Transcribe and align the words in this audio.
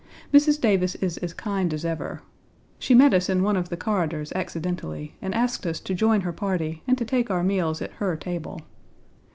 Mrs. 0.33 0.59
Davis 0.59 0.95
is 0.95 1.17
as 1.17 1.31
kind 1.31 1.71
as 1.75 1.85
ever. 1.85 2.23
She 2.79 2.95
met 2.95 3.13
us 3.13 3.29
in 3.29 3.43
one 3.43 3.55
of 3.55 3.69
the 3.69 3.77
corridors 3.77 4.31
accidentally, 4.31 5.13
and 5.21 5.31
asked 5.35 5.67
us 5.67 5.79
to 5.81 5.93
join 5.93 6.21
her 6.21 6.33
party 6.33 6.81
and 6.87 6.97
to 6.97 7.05
take 7.05 7.29
our 7.29 7.43
meals 7.43 7.83
at 7.83 7.91
her 8.01 8.15
table. 8.15 8.61